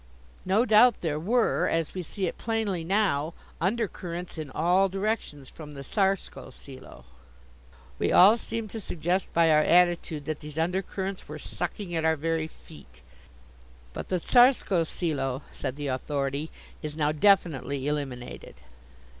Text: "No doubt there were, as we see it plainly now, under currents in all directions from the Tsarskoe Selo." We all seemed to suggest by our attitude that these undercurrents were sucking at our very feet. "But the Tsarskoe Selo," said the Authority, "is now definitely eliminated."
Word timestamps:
"No 0.45 0.65
doubt 0.65 1.01
there 1.01 1.19
were, 1.19 1.67
as 1.69 1.93
we 1.93 2.01
see 2.01 2.25
it 2.25 2.39
plainly 2.39 2.83
now, 2.83 3.35
under 3.61 3.87
currents 3.87 4.35
in 4.35 4.49
all 4.49 4.89
directions 4.89 5.47
from 5.47 5.75
the 5.75 5.83
Tsarskoe 5.83 6.49
Selo." 6.49 7.05
We 7.99 8.11
all 8.11 8.35
seemed 8.35 8.71
to 8.71 8.79
suggest 8.81 9.31
by 9.31 9.51
our 9.51 9.61
attitude 9.61 10.25
that 10.25 10.39
these 10.39 10.57
undercurrents 10.57 11.27
were 11.27 11.37
sucking 11.37 11.93
at 11.93 12.03
our 12.03 12.15
very 12.15 12.47
feet. 12.47 13.01
"But 13.93 14.07
the 14.09 14.19
Tsarskoe 14.19 14.85
Selo," 14.85 15.43
said 15.51 15.75
the 15.75 15.85
Authority, 15.85 16.49
"is 16.81 16.97
now 16.97 17.11
definitely 17.11 17.87
eliminated." 17.87 18.55